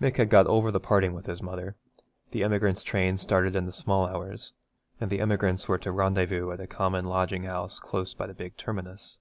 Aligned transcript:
Mick 0.00 0.16
had 0.16 0.30
got 0.30 0.46
over 0.46 0.70
the 0.70 0.80
parting 0.80 1.12
with 1.12 1.26
his 1.26 1.42
mother. 1.42 1.76
The 2.30 2.42
emigrants' 2.42 2.82
train 2.82 3.18
started 3.18 3.54
in 3.54 3.66
the 3.66 3.72
small 3.74 4.06
hours, 4.06 4.54
and 5.02 5.10
the 5.10 5.20
emigrants 5.20 5.68
were 5.68 5.76
to 5.76 5.92
rendezvous 5.92 6.50
at 6.50 6.60
a 6.60 6.66
common 6.66 7.04
lodging 7.04 7.42
house 7.44 7.78
close 7.78 8.14
by 8.14 8.26
the 8.26 8.32
big 8.32 8.56
terminus. 8.56 9.18